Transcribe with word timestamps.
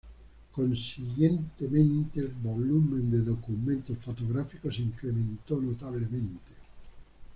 Consiguientemente, 0.53 2.21
el 2.21 2.29
volumen 2.29 3.11
de 3.11 3.19
documentos 3.19 3.99
fotográficos 3.99 4.75
se 4.77 4.81
incrementó 4.81 5.61
notablemente. 5.61 6.53